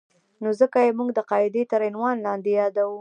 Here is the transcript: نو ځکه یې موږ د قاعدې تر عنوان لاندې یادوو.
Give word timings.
نو 0.41 0.49
ځکه 0.61 0.77
یې 0.85 0.91
موږ 0.97 1.09
د 1.13 1.19
قاعدې 1.31 1.63
تر 1.71 1.81
عنوان 1.87 2.15
لاندې 2.25 2.49
یادوو. 2.59 2.97